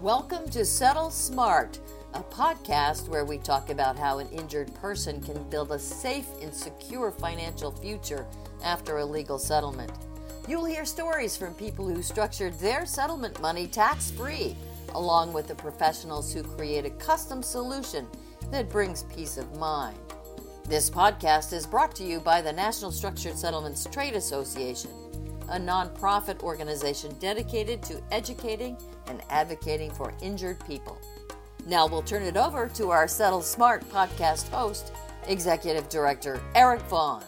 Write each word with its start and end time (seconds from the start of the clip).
Welcome 0.00 0.48
to 0.52 0.64
Settle 0.64 1.10
Smart, 1.10 1.78
a 2.14 2.22
podcast 2.22 3.06
where 3.08 3.26
we 3.26 3.36
talk 3.36 3.68
about 3.68 3.98
how 3.98 4.18
an 4.18 4.30
injured 4.30 4.74
person 4.76 5.20
can 5.20 5.42
build 5.50 5.72
a 5.72 5.78
safe 5.78 6.24
and 6.40 6.54
secure 6.54 7.10
financial 7.10 7.70
future 7.70 8.26
after 8.64 8.96
a 8.96 9.04
legal 9.04 9.38
settlement. 9.38 9.92
You'll 10.48 10.64
hear 10.64 10.86
stories 10.86 11.36
from 11.36 11.52
people 11.52 11.86
who 11.86 12.02
structured 12.02 12.58
their 12.60 12.86
settlement 12.86 13.42
money 13.42 13.66
tax 13.66 14.10
free, 14.10 14.56
along 14.94 15.34
with 15.34 15.48
the 15.48 15.54
professionals 15.54 16.32
who 16.32 16.44
create 16.44 16.86
a 16.86 16.90
custom 16.92 17.42
solution 17.42 18.06
that 18.50 18.70
brings 18.70 19.02
peace 19.02 19.36
of 19.36 19.58
mind. 19.58 19.98
This 20.66 20.88
podcast 20.88 21.52
is 21.52 21.66
brought 21.66 21.94
to 21.96 22.04
you 22.04 22.20
by 22.20 22.40
the 22.40 22.54
National 22.54 22.90
Structured 22.90 23.36
Settlements 23.36 23.84
Trade 23.84 24.14
Association, 24.14 24.92
a 25.50 25.58
nonprofit 25.58 26.42
organization 26.42 27.12
dedicated 27.18 27.82
to 27.82 28.00
educating 28.12 28.76
and 29.08 29.20
advocating 29.30 29.90
for 29.90 30.14
injured 30.22 30.64
people. 30.64 30.96
Now 31.66 31.86
we'll 31.86 32.02
turn 32.02 32.22
it 32.22 32.36
over 32.36 32.68
to 32.74 32.90
our 32.90 33.08
Settle 33.08 33.42
Smart 33.42 33.86
podcast 33.90 34.48
host, 34.48 34.92
Executive 35.26 35.88
Director 35.88 36.40
Eric 36.54 36.80
Vaughn. 36.82 37.24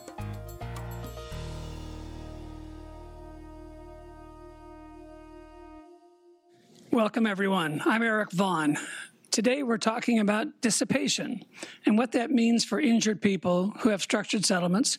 Welcome, 6.92 7.26
everyone. 7.26 7.80
I'm 7.84 8.02
Eric 8.02 8.30
Vaughn. 8.32 8.76
Today, 9.30 9.62
we're 9.62 9.78
talking 9.78 10.18
about 10.18 10.60
dissipation 10.60 11.42
and 11.86 11.96
what 11.96 12.12
that 12.12 12.30
means 12.30 12.66
for 12.66 12.78
injured 12.78 13.22
people 13.22 13.72
who 13.80 13.88
have 13.88 14.02
structured 14.02 14.44
settlements 14.44 14.98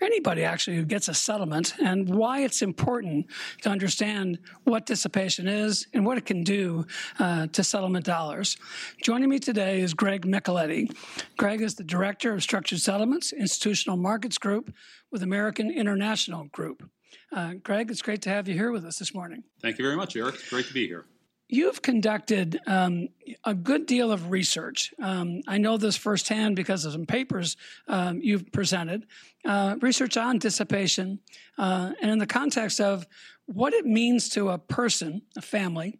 anybody 0.00 0.44
actually 0.44 0.76
who 0.76 0.84
gets 0.84 1.08
a 1.08 1.14
settlement 1.14 1.74
and 1.82 2.08
why 2.08 2.40
it's 2.40 2.62
important 2.62 3.26
to 3.62 3.68
understand 3.68 4.38
what 4.64 4.86
dissipation 4.86 5.46
is 5.48 5.86
and 5.94 6.04
what 6.04 6.18
it 6.18 6.26
can 6.26 6.42
do 6.42 6.86
uh, 7.18 7.46
to 7.48 7.62
settlement 7.62 8.04
dollars. 8.04 8.56
Joining 9.02 9.28
me 9.28 9.38
today 9.38 9.80
is 9.80 9.94
Greg 9.94 10.26
Micheletti. 10.26 10.94
Greg 11.36 11.60
is 11.60 11.74
the 11.74 11.84
Director 11.84 12.32
of 12.32 12.42
Structured 12.42 12.80
Settlements, 12.80 13.32
Institutional 13.32 13.96
Markets 13.96 14.38
Group 14.38 14.72
with 15.10 15.22
American 15.22 15.70
International 15.70 16.44
Group. 16.44 16.88
Uh, 17.32 17.54
Greg, 17.62 17.90
it's 17.90 18.02
great 18.02 18.22
to 18.22 18.30
have 18.30 18.48
you 18.48 18.54
here 18.54 18.72
with 18.72 18.84
us 18.84 18.98
this 18.98 19.14
morning. 19.14 19.44
Thank 19.62 19.78
you 19.78 19.84
very 19.84 19.96
much, 19.96 20.16
Eric. 20.16 20.36
Great 20.48 20.66
to 20.66 20.74
be 20.74 20.86
here. 20.86 21.04
You've 21.52 21.82
conducted 21.82 22.60
um, 22.68 23.08
a 23.42 23.54
good 23.54 23.86
deal 23.86 24.12
of 24.12 24.30
research. 24.30 24.94
Um, 25.02 25.42
I 25.48 25.58
know 25.58 25.78
this 25.78 25.96
firsthand 25.96 26.54
because 26.54 26.84
of 26.84 26.92
some 26.92 27.06
papers 27.06 27.56
um, 27.88 28.20
you've 28.22 28.52
presented. 28.52 29.04
Uh, 29.44 29.74
research 29.80 30.16
on 30.16 30.38
dissipation, 30.38 31.18
uh, 31.58 31.90
and 32.00 32.08
in 32.08 32.18
the 32.18 32.26
context 32.26 32.80
of 32.80 33.04
what 33.46 33.72
it 33.72 33.84
means 33.84 34.28
to 34.28 34.50
a 34.50 34.58
person, 34.58 35.22
a 35.36 35.42
family, 35.42 35.98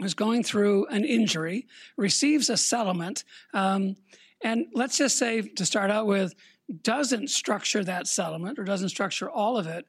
who's 0.00 0.14
going 0.14 0.42
through 0.42 0.86
an 0.86 1.04
injury, 1.04 1.66
receives 1.98 2.48
a 2.48 2.56
settlement, 2.56 3.24
um, 3.52 3.94
and 4.42 4.68
let's 4.72 4.96
just 4.96 5.18
say 5.18 5.42
to 5.42 5.66
start 5.66 5.90
out 5.90 6.06
with, 6.06 6.34
doesn't 6.80 7.28
structure 7.28 7.84
that 7.84 8.06
settlement 8.06 8.58
or 8.58 8.64
doesn't 8.64 8.88
structure 8.88 9.28
all 9.28 9.58
of 9.58 9.66
it. 9.66 9.86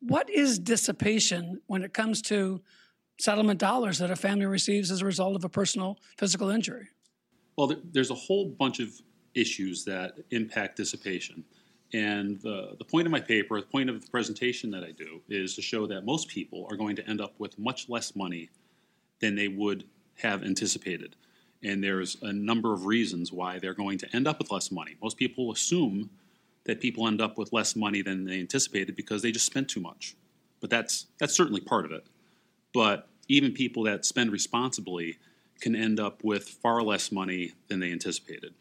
What 0.00 0.30
is 0.30 0.58
dissipation 0.58 1.60
when 1.66 1.82
it 1.82 1.92
comes 1.92 2.22
to 2.22 2.62
settlement 3.18 3.58
dollars 3.58 3.98
that 3.98 4.10
a 4.10 4.16
family 4.16 4.46
receives 4.46 4.90
as 4.90 5.02
a 5.02 5.04
result 5.04 5.36
of 5.36 5.44
a 5.44 5.48
personal 5.48 5.98
physical 6.16 6.50
injury? 6.50 6.88
Well, 7.56 7.74
there's 7.92 8.10
a 8.10 8.14
whole 8.14 8.46
bunch 8.46 8.80
of 8.80 8.90
issues 9.34 9.84
that 9.84 10.14
impact 10.30 10.76
dissipation. 10.76 11.44
And 11.92 12.40
the, 12.40 12.76
the 12.78 12.84
point 12.84 13.06
of 13.06 13.12
my 13.12 13.20
paper, 13.20 13.60
the 13.60 13.66
point 13.66 13.88
of 13.88 14.00
the 14.00 14.10
presentation 14.10 14.70
that 14.72 14.84
I 14.84 14.92
do, 14.92 15.22
is 15.28 15.54
to 15.56 15.62
show 15.62 15.86
that 15.86 16.04
most 16.04 16.28
people 16.28 16.66
are 16.70 16.76
going 16.76 16.96
to 16.96 17.08
end 17.08 17.20
up 17.20 17.34
with 17.38 17.58
much 17.58 17.88
less 17.88 18.14
money 18.14 18.50
than 19.20 19.34
they 19.34 19.48
would 19.48 19.84
have 20.16 20.42
anticipated. 20.42 21.16
And 21.62 21.82
there's 21.82 22.16
a 22.22 22.32
number 22.32 22.72
of 22.72 22.86
reasons 22.86 23.32
why 23.32 23.58
they're 23.58 23.74
going 23.74 23.98
to 23.98 24.16
end 24.16 24.28
up 24.28 24.38
with 24.38 24.50
less 24.50 24.70
money. 24.70 24.96
Most 25.02 25.16
people 25.16 25.50
assume 25.50 26.10
that 26.64 26.80
people 26.80 27.08
end 27.08 27.20
up 27.20 27.38
with 27.38 27.52
less 27.52 27.74
money 27.74 28.02
than 28.02 28.24
they 28.24 28.38
anticipated 28.38 28.94
because 28.94 29.22
they 29.22 29.32
just 29.32 29.46
spent 29.46 29.68
too 29.68 29.80
much. 29.80 30.14
But 30.60 30.70
that's 30.70 31.06
that's 31.18 31.34
certainly 31.34 31.60
part 31.60 31.84
of 31.84 31.92
it. 31.92 32.06
But 32.72 33.08
even 33.28 33.52
people 33.52 33.82
that 33.84 34.04
spend 34.04 34.32
responsibly 34.32 35.18
can 35.60 35.74
end 35.74 36.00
up 36.00 36.22
with 36.24 36.48
far 36.48 36.82
less 36.82 37.10
money 37.10 37.52
than 37.68 37.80
they 37.80 37.92
anticipated. 37.92 38.54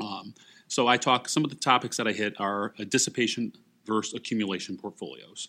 Um, 0.00 0.34
so 0.68 0.88
I 0.88 0.96
talk. 0.96 1.28
Some 1.28 1.44
of 1.44 1.50
the 1.50 1.56
topics 1.56 1.96
that 1.96 2.08
I 2.08 2.12
hit 2.12 2.38
are 2.40 2.74
dissipation 2.88 3.52
versus 3.84 4.14
accumulation 4.14 4.76
portfolios. 4.76 5.48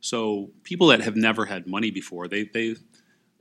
So 0.00 0.50
people 0.64 0.88
that 0.88 1.00
have 1.00 1.16
never 1.16 1.46
had 1.46 1.66
money 1.66 1.90
before, 1.90 2.28
they 2.28 2.44
they 2.44 2.76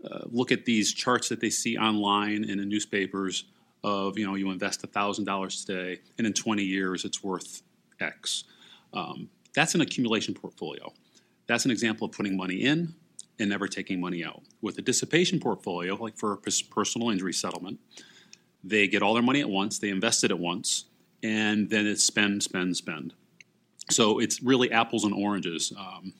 uh, 0.09 0.21
look 0.25 0.51
at 0.51 0.65
these 0.65 0.93
charts 0.93 1.29
that 1.29 1.41
they 1.41 1.49
see 1.49 1.77
online 1.77 2.43
and 2.49 2.61
in 2.61 2.69
newspapers 2.69 3.45
of 3.83 4.17
you 4.17 4.25
know 4.25 4.35
you 4.35 4.49
invest 4.49 4.81
thousand 4.81 5.25
dollars 5.25 5.63
today 5.63 5.99
and 6.17 6.27
in 6.27 6.33
20 6.33 6.63
years 6.63 7.05
it's 7.05 7.23
worth 7.23 7.61
X. 7.99 8.45
Um, 8.93 9.29
that's 9.53 9.75
an 9.75 9.81
accumulation 9.81 10.33
portfolio. 10.33 10.91
That's 11.47 11.65
an 11.65 11.71
example 11.71 12.05
of 12.05 12.13
putting 12.13 12.37
money 12.37 12.63
in 12.63 12.93
and 13.39 13.49
never 13.49 13.67
taking 13.67 13.99
money 13.99 14.23
out. 14.23 14.41
With 14.61 14.77
a 14.77 14.81
dissipation 14.81 15.39
portfolio, 15.39 15.95
like 15.95 16.17
for 16.17 16.33
a 16.33 16.37
personal 16.69 17.09
injury 17.09 17.33
settlement, 17.33 17.79
they 18.63 18.87
get 18.87 19.01
all 19.01 19.13
their 19.13 19.23
money 19.23 19.39
at 19.39 19.49
once, 19.49 19.79
they 19.79 19.89
invest 19.89 20.23
it 20.23 20.31
at 20.31 20.39
once, 20.39 20.85
and 21.23 21.69
then 21.69 21.87
it's 21.87 22.03
spend, 22.03 22.43
spend, 22.43 22.75
spend. 22.75 23.13
So 23.89 24.19
it's 24.19 24.43
really 24.43 24.71
apples 24.71 25.03
and 25.05 25.13
oranges. 25.13 25.73
Um, 25.77 26.13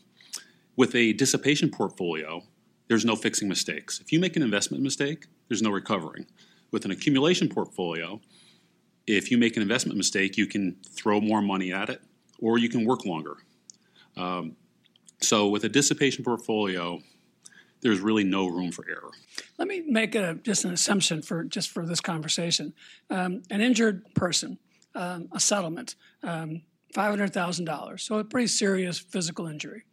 with 0.76 0.96
a 0.96 1.14
dissipation 1.14 1.70
portfolio, 1.70 2.42
there's 2.88 3.06
no 3.06 3.16
fixing 3.16 3.48
mistakes. 3.48 4.00
If 4.00 4.12
you 4.12 4.20
make 4.20 4.36
an 4.36 4.42
investment 4.42 4.82
mistake, 4.82 5.28
there's 5.48 5.62
no 5.62 5.70
recovering. 5.70 6.26
With 6.72 6.86
an 6.86 6.92
accumulation 6.92 7.50
portfolio, 7.50 8.22
if 9.06 9.30
you 9.30 9.38
make 9.38 9.56
an 9.56 9.62
investment 9.62 9.98
mistake, 9.98 10.38
you 10.38 10.48
can 10.48 10.78
throw 10.90 11.20
more 11.20 11.42
money 11.42 11.74
at 11.74 11.90
it 11.90 12.02
or 12.40 12.58
you 12.58 12.70
can 12.70 12.86
work 12.86 13.06
longer. 13.06 13.38
Um, 14.16 14.56
so 15.22 15.48
with 15.48 15.64
a 15.64 15.70
dissipation 15.70 16.24
portfolio, 16.24 17.00
there's 17.82 18.00
really 18.00 18.24
no 18.24 18.48
room 18.48 18.72
for 18.72 18.86
error. 18.90 19.12
Let 19.58 19.68
me 19.68 19.82
make 19.82 20.16
a, 20.16 20.36
just 20.36 20.66
an 20.66 20.72
assumption 20.72 21.22
for 21.22 21.44
just 21.44 21.70
for 21.70 21.86
this 21.86 22.02
conversation. 22.02 22.74
Um, 23.10 23.44
an 23.50 23.62
injured 23.62 24.14
person, 24.16 24.58
um, 24.96 25.30
a 25.32 25.40
settlement, 25.40 25.96
um, 26.24 26.62
$500,000, 26.94 28.00
so 28.00 28.20
a 28.20 28.24
pretty 28.24 28.48
serious 28.48 28.98
physical 29.00 29.48
injury. 29.48 29.84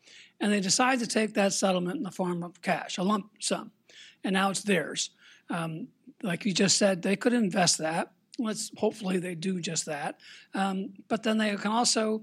And 0.40 0.52
they 0.52 0.60
decide 0.60 0.98
to 1.00 1.06
take 1.06 1.34
that 1.34 1.52
settlement 1.52 1.96
in 1.96 2.02
the 2.02 2.10
form 2.10 2.42
of 2.42 2.60
cash, 2.62 2.98
a 2.98 3.02
lump 3.02 3.30
sum, 3.40 3.72
and 4.24 4.34
now 4.34 4.50
it's 4.50 4.62
theirs. 4.62 5.10
Um, 5.48 5.88
like 6.22 6.44
you 6.44 6.52
just 6.52 6.76
said, 6.78 7.02
they 7.02 7.16
could 7.16 7.32
invest 7.32 7.78
that. 7.78 8.12
Let's 8.38 8.70
hopefully 8.76 9.18
they 9.18 9.34
do 9.34 9.60
just 9.60 9.86
that. 9.86 10.18
Um, 10.54 10.94
but 11.08 11.22
then 11.22 11.38
they 11.38 11.54
can 11.56 11.70
also 11.70 12.22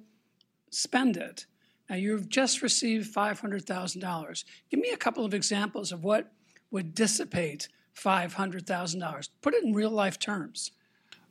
spend 0.69 1.17
it 1.17 1.45
now, 1.89 1.95
you've 1.95 2.29
just 2.29 2.61
received 2.61 3.13
$500,000. 3.13 4.43
Give 4.69 4.79
me 4.79 4.91
a 4.91 4.97
couple 4.97 5.25
of 5.25 5.33
examples 5.33 5.91
of 5.91 6.03
what 6.03 6.31
would 6.71 6.95
dissipate 6.95 7.67
$500,000. 7.95 9.29
Put 9.41 9.53
it 9.53 9.63
in 9.63 9.73
real 9.73 9.91
life 9.91 10.17
terms. 10.17 10.71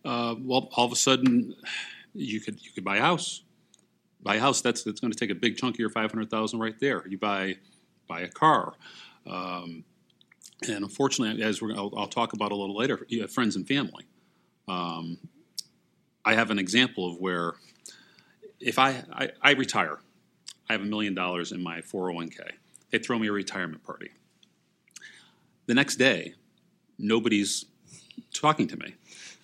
Uh, 0.05 0.35
well, 0.39 0.69
all 0.77 0.85
of 0.85 0.93
a 0.93 0.97
sudden, 0.97 1.55
you 2.15 2.41
could 2.41 2.61
you 2.63 2.71
could 2.73 2.85
buy 2.85 2.99
a 2.99 3.01
house. 3.01 3.43
Buy 4.21 4.37
a 4.37 4.41
house. 4.41 4.61
That's 4.61 4.83
that's 4.83 5.01
going 5.01 5.13
to 5.13 5.19
take 5.19 5.31
a 5.31 5.35
big 5.35 5.57
chunk 5.57 5.77
of 5.77 5.79
your 5.79 5.91
five 5.91 6.11
hundred 6.11 6.29
thousand 6.29 6.59
right 6.59 6.79
there. 6.81 7.07
You 7.07 7.19
buy 7.19 7.57
buy 8.09 8.23
a 8.23 8.29
car, 8.29 8.75
um, 9.27 9.85
and 10.67 10.83
unfortunately, 10.83 11.43
as 11.45 11.63
we're, 11.63 11.73
I'll, 11.75 11.93
I'll, 11.97 12.09
talk 12.09 12.33
about 12.33 12.51
a 12.51 12.57
little 12.57 12.77
later, 12.77 13.07
you 13.09 13.21
have 13.23 13.31
friends 13.31 13.55
and 13.55 13.67
family. 13.67 14.05
Um, 14.67 15.19
I 16.25 16.35
have 16.35 16.51
an 16.51 16.59
example 16.59 17.09
of 17.09 17.19
where 17.21 17.55
if 18.61 18.79
I, 18.79 19.05
I, 19.13 19.31
I 19.41 19.53
retire 19.53 20.01
I 20.73 20.77
have 20.77 20.81
a 20.81 20.87
million 20.87 21.13
dollars 21.13 21.53
in 21.53 21.63
my 21.63 21.83
401k. 21.83 22.51
They 22.91 22.99
throw 22.99 23.19
me 23.19 23.29
a 23.29 23.33
retirement 23.33 23.85
party. 23.85 24.11
The 25.67 25.75
next 25.75 25.97
day, 25.97 26.33
nobody's 26.99 27.67
talking 28.33 28.67
to 28.69 28.79
me. 28.79 28.95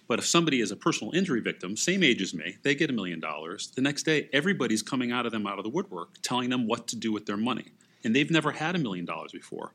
But 0.07 0.21
if 0.21 0.25
somebody 0.25 0.63
is 0.63 0.71
a 0.71 0.77
personal 0.77 1.15
injury 1.15 1.41
victim, 1.41 1.77
same 1.77 2.03
age 2.03 2.23
as 2.23 2.33
me, 2.33 2.57
they 2.63 2.75
get 2.75 2.89
a 2.89 2.95
million 2.95 3.21
dollars. 3.21 3.71
The 3.77 3.83
next 3.83 4.05
day, 4.05 4.31
everybody's 4.33 4.81
coming 4.81 5.13
out 5.13 5.27
of 5.27 5.33
them 5.33 5.47
out 5.47 5.59
of 5.59 5.65
the 5.65 5.71
woodwork, 5.71 6.15
telling 6.23 6.49
them 6.49 6.67
what 6.67 6.89
to 6.89 6.97
do 6.97 7.13
with 7.13 7.27
their 7.27 7.37
money. 7.37 7.73
And 8.05 8.17
they've 8.17 8.31
never 8.31 8.53
had 8.53 8.75
a 8.75 8.79
million 8.79 9.05
dollars 9.05 9.33
before. 9.33 9.75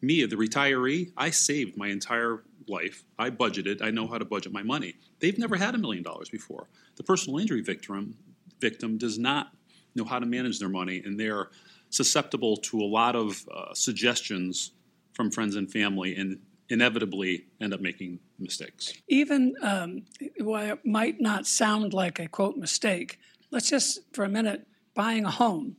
Me, 0.00 0.24
the 0.24 0.36
retiree, 0.36 1.12
I 1.18 1.28
saved 1.28 1.76
my 1.76 1.88
entire 1.88 2.44
life. 2.66 3.04
I 3.18 3.28
budgeted. 3.28 3.82
I 3.82 3.90
know 3.90 4.06
how 4.06 4.16
to 4.16 4.24
budget 4.24 4.54
my 4.54 4.62
money. 4.62 4.94
They've 5.20 5.36
never 5.36 5.56
had 5.56 5.74
a 5.74 5.78
million 5.78 6.02
dollars 6.02 6.30
before. 6.30 6.68
The 6.96 7.02
personal 7.02 7.40
injury 7.40 7.60
victim 7.60 8.16
victim 8.58 8.96
does 8.96 9.18
not 9.18 9.52
know 9.94 10.04
how 10.04 10.18
to 10.18 10.26
manage 10.26 10.58
their 10.58 10.68
money, 10.68 11.02
and 11.04 11.18
they're 11.18 11.50
susceptible 11.90 12.56
to 12.56 12.80
a 12.80 12.84
lot 12.84 13.14
of 13.14 13.46
uh, 13.54 13.72
suggestions 13.74 14.72
from 15.12 15.30
friends 15.30 15.56
and 15.56 15.70
family, 15.70 16.16
and 16.16 16.38
inevitably 16.68 17.46
end 17.60 17.74
up 17.74 17.80
making 17.80 18.18
mistakes. 18.38 18.92
Even 19.08 19.54
um, 19.62 20.02
while 20.38 20.72
it 20.72 20.84
might 20.84 21.20
not 21.20 21.46
sound 21.46 21.92
like 21.92 22.18
a 22.18 22.26
quote 22.26 22.56
mistake, 22.56 23.18
let's 23.50 23.70
just 23.70 24.00
for 24.12 24.24
a 24.24 24.28
minute 24.28 24.66
buying 24.94 25.24
a 25.24 25.30
home. 25.30 25.76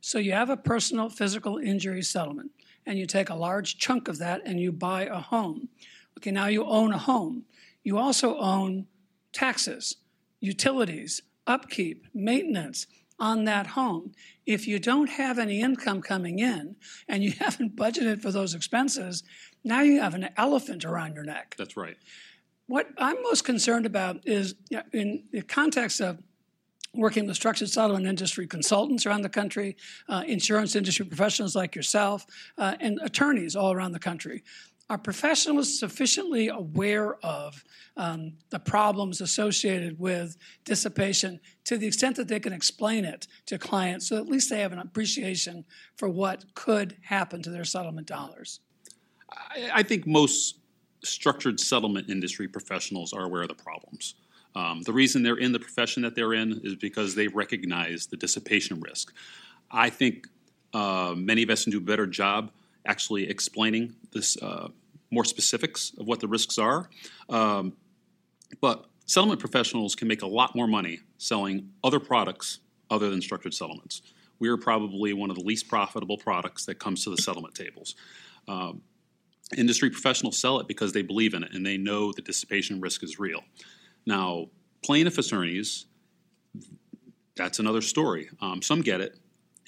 So 0.00 0.18
you 0.18 0.32
have 0.32 0.50
a 0.50 0.56
personal 0.56 1.10
physical 1.10 1.58
injury 1.58 2.02
settlement, 2.02 2.52
and 2.86 2.98
you 2.98 3.06
take 3.06 3.28
a 3.28 3.34
large 3.34 3.76
chunk 3.78 4.08
of 4.08 4.18
that 4.18 4.42
and 4.44 4.58
you 4.58 4.72
buy 4.72 5.04
a 5.04 5.18
home. 5.18 5.68
Okay, 6.18 6.30
now 6.30 6.46
you 6.46 6.64
own 6.64 6.92
a 6.92 6.98
home. 6.98 7.44
You 7.82 7.98
also 7.98 8.38
own 8.38 8.86
taxes, 9.32 9.96
utilities, 10.40 11.22
upkeep, 11.46 12.06
maintenance 12.14 12.86
on 13.20 13.44
that 13.44 13.68
home. 13.68 14.12
If 14.46 14.66
you 14.66 14.78
don't 14.78 15.08
have 15.10 15.38
any 15.38 15.60
income 15.60 16.02
coming 16.02 16.38
in 16.38 16.76
and 17.06 17.22
you 17.22 17.32
haven't 17.38 17.76
budgeted 17.76 18.20
for 18.22 18.32
those 18.32 18.54
expenses, 18.54 19.22
now 19.62 19.82
you 19.82 20.00
have 20.00 20.14
an 20.14 20.30
elephant 20.36 20.84
around 20.84 21.14
your 21.14 21.24
neck. 21.24 21.54
That's 21.56 21.76
right. 21.76 21.96
What 22.66 22.88
I'm 22.98 23.20
most 23.22 23.44
concerned 23.44 23.84
about 23.84 24.26
is 24.26 24.54
in 24.92 25.24
the 25.32 25.42
context 25.42 26.00
of 26.00 26.18
working 26.94 27.26
with 27.26 27.36
structured 27.36 27.68
settlement 27.68 28.06
industry 28.06 28.46
consultants 28.46 29.06
around 29.06 29.22
the 29.22 29.28
country, 29.28 29.76
uh, 30.08 30.24
insurance 30.26 30.74
industry 30.74 31.06
professionals 31.06 31.54
like 31.54 31.76
yourself, 31.76 32.26
uh, 32.58 32.74
and 32.80 32.98
attorneys 33.02 33.54
all 33.54 33.72
around 33.72 33.92
the 33.92 33.98
country. 33.98 34.42
Are 34.90 34.98
professionals 34.98 35.78
sufficiently 35.78 36.48
aware 36.48 37.14
of 37.24 37.62
um, 37.96 38.32
the 38.50 38.58
problems 38.58 39.20
associated 39.20 39.96
with 40.00 40.36
dissipation 40.64 41.38
to 41.66 41.78
the 41.78 41.86
extent 41.86 42.16
that 42.16 42.26
they 42.26 42.40
can 42.40 42.52
explain 42.52 43.04
it 43.04 43.28
to 43.46 43.56
clients 43.56 44.08
so 44.08 44.16
at 44.16 44.26
least 44.26 44.50
they 44.50 44.58
have 44.58 44.72
an 44.72 44.80
appreciation 44.80 45.64
for 45.96 46.08
what 46.08 46.44
could 46.54 46.96
happen 47.02 47.40
to 47.40 47.50
their 47.50 47.64
settlement 47.64 48.08
dollars? 48.08 48.58
I, 49.32 49.70
I 49.74 49.82
think 49.84 50.08
most 50.08 50.58
structured 51.04 51.60
settlement 51.60 52.10
industry 52.10 52.48
professionals 52.48 53.12
are 53.12 53.22
aware 53.22 53.42
of 53.42 53.48
the 53.48 53.54
problems. 53.54 54.16
Um, 54.56 54.82
the 54.82 54.92
reason 54.92 55.22
they're 55.22 55.36
in 55.36 55.52
the 55.52 55.60
profession 55.60 56.02
that 56.02 56.16
they're 56.16 56.34
in 56.34 56.60
is 56.64 56.74
because 56.74 57.14
they 57.14 57.28
recognize 57.28 58.08
the 58.08 58.16
dissipation 58.16 58.80
risk. 58.80 59.14
I 59.70 59.88
think 59.88 60.26
uh, 60.74 61.14
many 61.16 61.44
of 61.44 61.50
us 61.50 61.62
can 61.62 61.70
do 61.70 61.78
a 61.78 61.80
better 61.80 62.08
job 62.08 62.50
actually 62.86 63.28
explaining 63.28 63.94
this 64.12 64.36
uh, 64.38 64.68
more 65.10 65.24
specifics 65.24 65.92
of 65.98 66.06
what 66.06 66.20
the 66.20 66.28
risks 66.28 66.58
are. 66.58 66.88
Um, 67.28 67.74
but 68.60 68.86
settlement 69.06 69.40
professionals 69.40 69.94
can 69.94 70.08
make 70.08 70.22
a 70.22 70.26
lot 70.26 70.54
more 70.54 70.66
money 70.66 71.00
selling 71.18 71.70
other 71.84 72.00
products 72.00 72.60
other 72.90 73.10
than 73.10 73.20
structured 73.20 73.54
settlements. 73.54 74.02
We 74.38 74.48
are 74.48 74.56
probably 74.56 75.12
one 75.12 75.30
of 75.30 75.36
the 75.36 75.44
least 75.44 75.68
profitable 75.68 76.16
products 76.16 76.64
that 76.66 76.78
comes 76.78 77.04
to 77.04 77.10
the 77.10 77.18
settlement 77.18 77.54
tables. 77.54 77.94
Um, 78.48 78.82
industry 79.56 79.90
professionals 79.90 80.38
sell 80.38 80.60
it 80.60 80.68
because 80.68 80.92
they 80.92 81.02
believe 81.02 81.34
in 81.34 81.44
it 81.44 81.52
and 81.52 81.64
they 81.64 81.76
know 81.76 82.12
the 82.12 82.22
dissipation 82.22 82.80
risk 82.80 83.02
is 83.02 83.18
real. 83.18 83.42
Now, 84.06 84.46
plaintiff 84.82 85.18
attorneys, 85.18 85.86
that's 87.36 87.58
another 87.58 87.80
story. 87.80 88.30
Um, 88.40 88.62
some 88.62 88.80
get 88.80 89.00
it, 89.00 89.18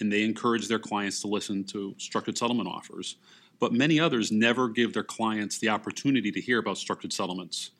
and 0.02 0.12
they 0.12 0.22
encourage 0.22 0.68
their 0.68 0.78
clients 0.78 1.20
to 1.22 1.28
listen 1.28 1.64
to 1.64 1.94
structured 1.96 2.36
settlement 2.36 2.68
offers 2.68 3.16
but 3.62 3.72
many 3.72 4.00
others 4.00 4.32
never 4.32 4.68
give 4.68 4.92
their 4.92 5.04
clients 5.04 5.60
the 5.60 5.68
opportunity 5.68 6.32
to 6.32 6.40
hear 6.40 6.58
about 6.58 6.76
structured 6.76 7.12
settlements. 7.12 7.70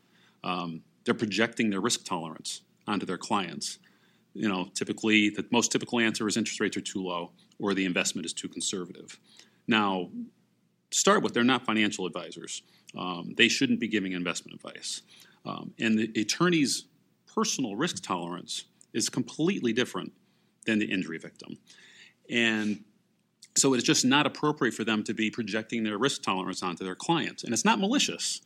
Um, 0.45 0.81
they're 1.05 1.13
projecting 1.13 1.71
their 1.71 1.81
risk 1.81 2.05
tolerance 2.05 2.61
onto 2.87 3.05
their 3.05 3.19
clients. 3.19 3.81
You 4.33 4.49
know, 4.49 4.69
typically, 4.75 5.31
the 5.31 5.45
most 5.51 5.73
typical 5.73 5.99
answer 5.99 6.29
is 6.29 6.37
interest 6.37 6.61
rates 6.61 6.77
are 6.77 6.83
too 6.83 7.03
low 7.03 7.33
or 7.59 7.75
the 7.75 7.85
investment 7.85 8.25
is 8.25 8.33
too 8.33 8.47
conservative. 8.47 9.19
Now, 9.67 10.09
to 10.93 10.97
start 10.97 11.21
with, 11.21 11.35
they're 11.35 11.43
not 11.43 11.67
financial 11.67 12.07
advisors. 12.07 12.63
Um, 12.97 13.35
they 13.37 13.49
shouldn't 13.49 13.81
be 13.81 13.89
giving 13.89 14.13
investment 14.13 14.55
advice. 14.55 15.03
Um, 15.45 15.75
and 15.81 15.99
the 15.99 16.21
attorney's 16.21 16.85
personal 17.35 17.75
risk 17.75 18.05
tolerance 18.05 18.67
is 18.93 19.09
completely 19.09 19.73
different 19.73 20.13
than 20.65 20.79
the 20.79 20.87
injury 20.87 21.19
victim. 21.19 21.59
And 22.31 22.85
so 23.57 23.75
it's 23.75 23.85
just 23.85 24.05
not 24.05 24.27
appropriate 24.27 24.75
for 24.75 24.85
them 24.85 25.05
to 25.05 25.15
be 25.15 25.31
projecting 25.31 25.85
their 25.85 25.99
risk 25.99 26.23
tolerance 26.23 26.63
onto 26.63 26.85
their 26.85 26.95
clients. 26.95 27.45
And 27.45 27.53
it's 27.53 27.65
not 27.65 27.79
malicious. 27.79 28.41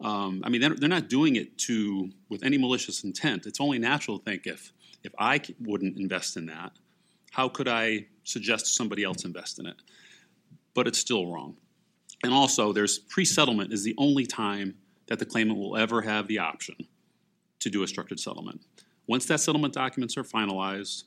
Um, 0.00 0.42
I 0.44 0.48
mean, 0.48 0.60
they're, 0.60 0.74
they're, 0.74 0.88
not 0.88 1.08
doing 1.08 1.36
it 1.36 1.58
to 1.58 2.10
with 2.30 2.42
any 2.42 2.56
malicious 2.56 3.04
intent. 3.04 3.46
It's 3.46 3.60
only 3.60 3.78
natural 3.78 4.18
to 4.18 4.24
think 4.24 4.46
if 4.46 4.72
if 5.02 5.12
I 5.18 5.40
wouldn't 5.60 5.98
invest 5.98 6.36
in 6.36 6.46
that, 6.46 6.72
how 7.30 7.48
could 7.48 7.68
I 7.68 8.06
suggest 8.24 8.74
somebody 8.74 9.02
else 9.02 9.24
invest 9.24 9.58
in 9.58 9.66
it? 9.66 9.76
But 10.74 10.86
it's 10.86 10.98
still 10.98 11.32
wrong. 11.32 11.56
And 12.22 12.32
also, 12.34 12.72
there's 12.72 12.98
pre-settlement 12.98 13.72
is 13.72 13.82
the 13.82 13.94
only 13.96 14.26
time 14.26 14.74
that 15.06 15.18
the 15.18 15.24
claimant 15.24 15.58
will 15.58 15.76
ever 15.76 16.02
have 16.02 16.28
the 16.28 16.38
option 16.38 16.76
to 17.60 17.70
do 17.70 17.82
a 17.82 17.88
structured 17.88 18.20
settlement. 18.20 18.60
Once 19.06 19.26
that 19.26 19.40
settlement 19.40 19.74
documents 19.74 20.16
are 20.16 20.22
finalized, 20.22 21.04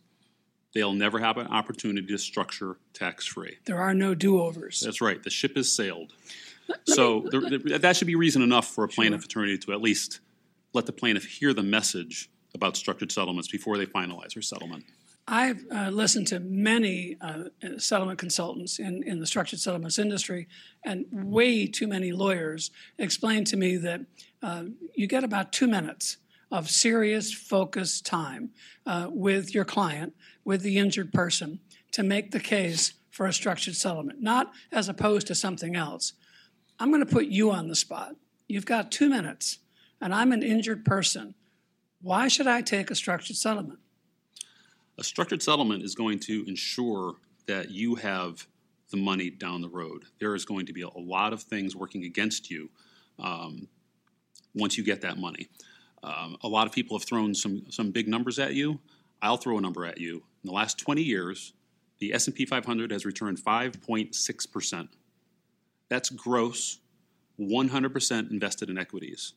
they'll 0.73 0.93
never 0.93 1.19
have 1.19 1.37
an 1.37 1.47
opportunity 1.47 2.07
to 2.07 2.17
structure 2.17 2.77
tax 2.93 3.25
free. 3.25 3.57
There 3.65 3.81
are 3.81 3.93
no 3.93 4.15
do 4.15 4.41
overs. 4.41 4.81
That's 4.81 5.01
right. 5.01 5.21
The 5.21 5.29
ship 5.29 5.55
has 5.55 5.71
sailed. 5.71 6.13
so 6.85 7.25
there, 7.29 7.41
there, 7.41 7.79
that 7.79 7.95
should 7.95 8.07
be 8.07 8.15
reason 8.15 8.41
enough 8.41 8.67
for 8.67 8.83
a 8.83 8.87
plaintiff 8.87 9.21
sure. 9.21 9.43
attorney 9.43 9.57
to 9.57 9.73
at 9.73 9.81
least 9.81 10.19
let 10.73 10.85
the 10.85 10.93
plaintiff 10.93 11.25
hear 11.25 11.53
the 11.53 11.63
message 11.63 12.29
about 12.55 12.77
structured 12.77 13.11
settlements 13.11 13.49
before 13.49 13.77
they 13.77 13.85
finalize 13.85 14.33
their 14.33 14.41
settlement. 14.41 14.85
I've 15.27 15.63
uh, 15.71 15.89
listened 15.89 16.27
to 16.27 16.39
many 16.41 17.15
uh, 17.21 17.45
settlement 17.77 18.19
consultants 18.19 18.77
in, 18.79 19.03
in 19.03 19.19
the 19.19 19.25
structured 19.25 19.59
settlements 19.59 19.97
industry, 19.97 20.49
and 20.83 21.05
way 21.11 21.65
too 21.65 21.87
many 21.87 22.11
lawyers 22.11 22.71
explain 22.97 23.45
to 23.45 23.55
me 23.55 23.77
that 23.77 24.01
uh, 24.41 24.63
you 24.95 25.07
get 25.07 25.23
about 25.23 25.53
two 25.53 25.67
minutes 25.67 26.17
of 26.53 26.69
serious, 26.69 27.33
focused 27.33 28.05
time 28.05 28.51
uh, 28.85 29.07
with 29.09 29.55
your 29.55 29.65
client, 29.65 30.13
with 30.45 30.61
the 30.61 30.77
injured 30.77 31.11
person, 31.11 31.59
to 31.91 32.03
make 32.03 32.29
the 32.29 32.39
case 32.39 32.93
for 33.09 33.25
a 33.25 33.33
structured 33.33 33.75
settlement, 33.75 34.21
not 34.21 34.51
as 34.71 34.87
opposed 34.87 35.25
to 35.25 35.33
something 35.33 35.75
else. 35.75 36.13
I'm 36.79 36.91
going 36.91 37.03
to 37.03 37.11
put 37.11 37.25
you 37.25 37.49
on 37.49 37.69
the 37.69 37.75
spot. 37.75 38.15
You've 38.47 38.67
got 38.67 38.91
two 38.91 39.09
minutes, 39.09 39.57
and 39.99 40.13
I'm 40.13 40.31
an 40.31 40.43
injured 40.43 40.85
person. 40.85 41.33
Why 42.01 42.27
should 42.27 42.47
I 42.47 42.61
take 42.61 42.91
a 42.91 42.95
structured 42.95 43.35
settlement? 43.35 43.79
A 44.99 45.03
structured 45.03 45.41
settlement 45.41 45.83
is 45.83 45.95
going 45.95 46.19
to 46.19 46.45
ensure 46.47 47.15
that 47.47 47.71
you 47.71 47.95
have 47.95 48.45
the 48.91 48.97
money 48.97 49.31
down 49.31 49.61
the 49.61 49.69
road. 49.69 50.03
There 50.19 50.35
is 50.35 50.45
going 50.45 50.67
to 50.67 50.73
be 50.73 50.83
a 50.83 50.89
lot 50.89 51.33
of 51.33 51.41
things 51.41 51.75
working 51.75 52.03
against 52.03 52.51
you 52.51 52.69
um, 53.17 53.67
once 54.53 54.77
you 54.77 54.83
get 54.83 55.01
that 55.01 55.17
money. 55.17 55.47
Um, 56.03 56.37
a 56.41 56.47
lot 56.47 56.67
of 56.67 56.73
people 56.73 56.97
have 56.97 57.05
thrown 57.05 57.33
some 57.33 57.63
some 57.69 57.91
big 57.91 58.07
numbers 58.07 58.37
at 58.37 58.53
you. 58.53 58.79
I'll 59.21 59.37
throw 59.37 59.57
a 59.57 59.61
number 59.61 59.85
at 59.85 59.99
you. 59.99 60.15
In 60.15 60.47
the 60.47 60.51
last 60.51 60.77
20 60.77 61.01
years, 61.01 61.53
the 61.99 62.13
S&P 62.13 62.45
500 62.45 62.91
has 62.91 63.05
returned 63.05 63.37
5.6 63.37 64.51
percent. 64.51 64.89
That's 65.89 66.09
gross, 66.09 66.79
100% 67.39 68.31
invested 68.31 68.69
in 68.69 68.77
equities. 68.77 69.33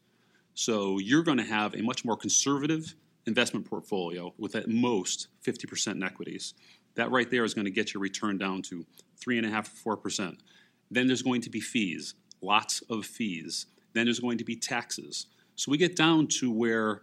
So 0.55 0.99
you're 0.99 1.23
going 1.23 1.39
to 1.39 1.45
have 1.45 1.75
a 1.75 1.83
much 1.83 2.05
more 2.05 2.17
conservative 2.17 2.95
investment 3.27 3.67
portfolio 3.69 4.33
with 4.39 4.57
at 4.57 4.69
most 4.69 5.29
50% 5.45 5.93
in 5.93 6.03
equities. 6.03 6.55
That 6.95 7.11
right 7.11 7.31
there 7.31 7.45
is 7.45 7.55
going 7.55 7.67
to 7.67 7.71
get 7.71 7.93
your 7.93 8.03
return 8.03 8.39
down 8.39 8.63
to 8.63 8.87
three 9.19 9.37
and 9.37 9.47
a 9.47 9.51
half, 9.51 9.69
four 9.69 9.97
percent. 9.97 10.43
Then 10.91 11.07
there's 11.07 11.23
going 11.23 11.43
to 11.43 11.51
be 11.51 11.61
fees, 11.61 12.15
lots 12.41 12.83
of 12.89 13.05
fees. 13.05 13.67
Then 13.93 14.07
there's 14.07 14.21
going 14.21 14.39
to 14.39 14.45
be 14.45 14.57
taxes. 14.57 15.27
So 15.57 15.71
we 15.71 15.79
get 15.79 15.97
down 15.97 16.29
to 16.39 16.51
where 16.51 17.03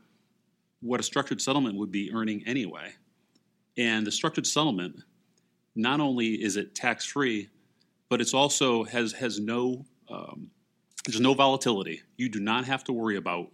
what 0.81 0.99
a 0.99 1.03
structured 1.03 1.41
settlement 1.41 1.75
would 1.77 1.91
be 1.91 2.11
earning 2.13 2.43
anyway. 2.45 2.93
And 3.77 4.05
the 4.05 4.11
structured 4.11 4.45
settlement, 4.45 5.01
not 5.75 5.99
only 5.99 6.41
is 6.41 6.55
it 6.55 6.75
tax 6.75 7.05
free, 7.05 7.49
but 8.09 8.21
it's 8.21 8.33
also 8.33 8.83
has 8.83 9.11
has 9.13 9.39
no 9.39 9.85
um, 10.09 10.51
there's 11.05 11.19
no 11.19 11.33
volatility. 11.33 12.01
You 12.15 12.29
do 12.29 12.39
not 12.39 12.65
have 12.65 12.83
to 12.85 12.93
worry 12.93 13.17
about 13.17 13.47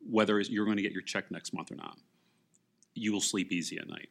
whether 0.00 0.38
you're 0.40 0.64
going 0.64 0.76
to 0.76 0.82
get 0.82 0.92
your 0.92 1.02
check 1.02 1.30
next 1.30 1.52
month 1.52 1.72
or 1.72 1.76
not. 1.76 1.96
You 2.94 3.12
will 3.12 3.20
sleep 3.20 3.50
easy 3.50 3.78
at 3.78 3.88
night. 3.88 4.08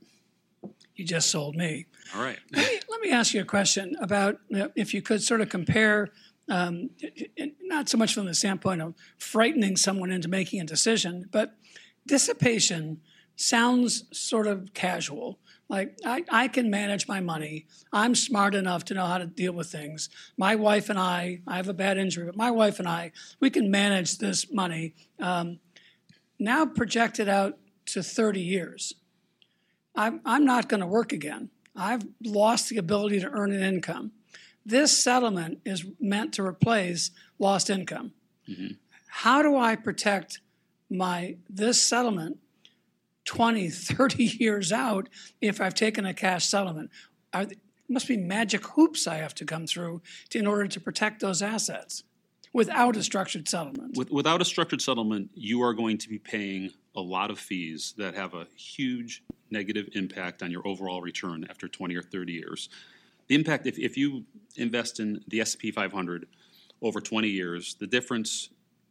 You 0.96 1.06
just 1.06 1.30
sold 1.30 1.56
me. 1.56 1.86
All 2.16 2.24
right. 2.24 2.40
let, 2.52 2.72
me, 2.72 2.80
let 2.90 3.02
me 3.02 3.12
ask 3.12 3.34
you 3.34 3.42
a 3.42 3.46
question 3.46 3.96
about 4.02 4.40
if 4.76 4.94
you 4.94 5.02
could 5.02 5.22
sort 5.22 5.42
of 5.42 5.50
compare 5.50 6.10
um, 6.50 6.90
not 7.62 7.90
so 7.90 7.98
much 7.98 8.14
from 8.14 8.26
the 8.26 8.34
standpoint 8.34 8.82
of 8.82 8.94
frightening 9.18 9.76
someone 9.76 10.12
into 10.12 10.28
making 10.28 10.62
a 10.62 10.66
decision, 10.66 11.28
but 11.32 11.56
dissipation 12.06 13.02
sounds 13.36 14.06
sort 14.12 14.48
of 14.48 14.74
casual. 14.74 15.40
Like, 15.70 15.98
I, 16.06 16.24
I 16.30 16.48
can 16.48 16.70
manage 16.70 17.08
my 17.08 17.20
money. 17.20 17.68
I'm 17.92 18.16
smart 18.16 18.56
enough 18.56 18.86
to 18.86 18.94
know 18.94 19.06
how 19.06 19.18
to 19.18 19.26
deal 19.26 19.52
with 19.54 19.68
things. 19.68 20.10
My 20.38 20.56
wife 20.56 20.90
and 20.90 20.98
I, 20.98 21.42
I 21.46 21.58
have 21.58 21.68
a 21.68 21.74
bad 21.74 21.98
injury, 21.98 22.26
but 22.26 22.38
my 22.38 22.52
wife 22.52 22.80
and 22.80 22.88
I, 22.88 23.12
we 23.40 23.50
can 23.50 23.70
manage 23.70 24.18
this 24.18 24.52
money. 24.52 24.96
Um, 25.20 25.60
now 26.40 26.66
projected 26.66 27.28
out 27.28 27.58
to 27.88 28.02
30 28.02 28.42
years. 28.42 28.94
I'm, 29.96 30.22
I'm 30.26 30.46
not 30.46 30.70
going 30.70 30.82
to 30.82 30.88
work 30.88 31.12
again. 31.12 31.50
I've 31.76 32.04
lost 32.24 32.70
the 32.70 32.78
ability 32.78 33.20
to 33.20 33.30
earn 33.30 33.52
an 33.52 33.62
income. 33.62 34.12
This 34.68 35.02
settlement 35.02 35.62
is 35.64 35.86
meant 35.98 36.34
to 36.34 36.44
replace 36.44 37.12
lost 37.40 37.70
income. 37.70 38.12
Mm-hmm. 38.50 38.74
How 39.08 39.42
do 39.42 39.56
I 39.56 39.78
protect 39.78 40.42
my 40.90 41.38
this 41.50 41.82
settlement 41.82 42.40
20, 43.24 43.70
30 43.70 44.24
years 44.40 44.74
out 44.74 45.08
if 45.40 45.62
I've 45.62 45.74
taken 45.74 46.06
a 46.06 46.14
cash 46.14 46.48
settlement? 46.48 46.90
Are, 47.34 47.46
must 47.88 48.10
be 48.10 48.18
magic 48.18 48.66
hoops 48.68 49.08
I 49.08 49.16
have 49.16 49.34
to 49.36 49.46
come 49.46 49.68
through 49.68 50.02
to, 50.32 50.40
in 50.40 50.46
order 50.46 50.68
to 50.68 50.82
protect 50.82 51.22
those 51.22 51.42
assets 51.42 52.04
without 52.52 52.98
a 52.98 53.04
structured 53.04 53.48
settlement. 53.48 53.96
With, 53.96 54.12
without 54.12 54.42
a 54.42 54.46
structured 54.46 54.82
settlement, 54.82 55.30
you 55.34 55.64
are 55.64 55.74
going 55.74 55.98
to 56.00 56.10
be 56.10 56.20
paying 56.20 56.72
a 56.94 57.02
lot 57.02 57.32
of 57.32 57.40
fees 57.40 57.94
that 57.98 58.16
have 58.16 58.34
a 58.34 58.48
huge 58.58 59.24
negative 59.50 59.88
impact 59.94 60.44
on 60.44 60.52
your 60.52 60.68
overall 60.68 61.02
return 61.02 61.48
after 61.50 61.70
20 61.70 61.96
or 61.96 62.02
30 62.02 62.34
years. 62.34 62.68
The 63.28 63.36
impact, 63.36 63.68
if, 63.68 63.78
if 63.78 63.98
you 63.98 64.24
invest 64.56 65.00
in 65.00 65.22
the 65.28 65.42
S&P 65.42 65.72
500 65.72 66.28
over 66.82 67.02
20 67.02 67.28
years, 67.28 67.76
the 67.80 67.88
difference 67.88 68.50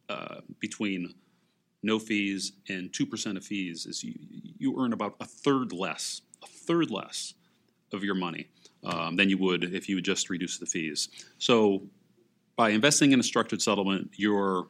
uh, 0.09 0.41
between 0.59 1.13
no 1.83 1.99
fees 1.99 2.53
and 2.69 2.91
2% 2.91 3.37
of 3.37 3.43
fees 3.43 3.85
is 3.85 4.03
you, 4.03 4.13
you 4.57 4.75
earn 4.79 4.93
about 4.93 5.15
a 5.19 5.25
third 5.25 5.71
less, 5.71 6.21
a 6.43 6.47
third 6.47 6.91
less 6.91 7.33
of 7.93 8.03
your 8.03 8.15
money 8.15 8.47
um, 8.83 9.15
than 9.15 9.29
you 9.29 9.37
would 9.37 9.63
if 9.63 9.87
you 9.87 9.95
would 9.95 10.05
just 10.05 10.29
reduce 10.29 10.57
the 10.57 10.65
fees. 10.65 11.09
So 11.37 11.83
by 12.55 12.69
investing 12.69 13.11
in 13.11 13.19
a 13.19 13.23
structured 13.23 13.61
settlement, 13.61 14.11
you're 14.15 14.67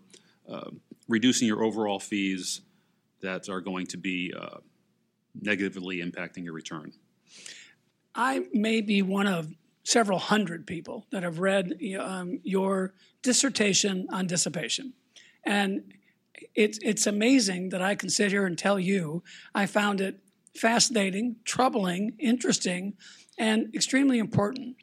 uh, 0.49 0.69
reducing 1.07 1.47
your 1.47 1.63
overall 1.63 1.99
fees 1.99 2.61
that 3.21 3.49
are 3.49 3.61
going 3.61 3.87
to 3.87 3.97
be 3.97 4.33
uh, 4.37 4.57
negatively 5.41 6.01
impacting 6.01 6.43
your 6.43 6.53
return. 6.53 6.93
I 8.17 8.47
may 8.51 8.81
be 8.81 9.03
one 9.03 9.27
of 9.27 9.53
several 9.83 10.17
hundred 10.17 10.65
people 10.65 11.05
that 11.11 11.21
have 11.21 11.39
read 11.39 11.79
um, 11.99 12.39
your 12.43 12.93
dissertation 13.21 14.07
on 14.11 14.25
dissipation. 14.25 14.93
And 15.45 15.93
it's, 16.55 16.79
it's 16.81 17.05
amazing 17.07 17.69
that 17.69 17.81
I 17.81 17.95
can 17.95 18.09
sit 18.09 18.31
here 18.31 18.45
and 18.45 18.57
tell 18.57 18.79
you 18.79 19.23
I 19.53 19.67
found 19.67 20.01
it 20.01 20.19
fascinating, 20.55 21.35
troubling, 21.45 22.15
interesting, 22.19 22.95
and 23.37 23.73
extremely 23.75 24.17
important. 24.17 24.77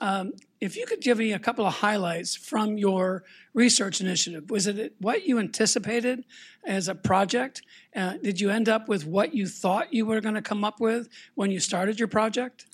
Um, 0.00 0.32
if 0.60 0.76
you 0.76 0.86
could 0.86 1.00
give 1.00 1.18
me 1.18 1.32
a 1.32 1.38
couple 1.38 1.66
of 1.66 1.74
highlights 1.74 2.34
from 2.34 2.78
your 2.78 3.24
research 3.52 4.00
initiative, 4.00 4.48
was 4.50 4.66
it 4.66 4.94
what 4.98 5.26
you 5.26 5.38
anticipated 5.38 6.24
as 6.66 6.88
a 6.88 6.94
project? 6.94 7.62
Uh, 7.94 8.14
did 8.22 8.40
you 8.40 8.50
end 8.50 8.68
up 8.68 8.88
with 8.88 9.04
what 9.04 9.34
you 9.34 9.46
thought 9.46 9.92
you 9.92 10.06
were 10.06 10.20
going 10.20 10.36
to 10.36 10.42
come 10.42 10.64
up 10.64 10.80
with 10.80 11.08
when 11.34 11.50
you 11.50 11.60
started 11.60 11.98
your 11.98 12.08
project? 12.08 12.66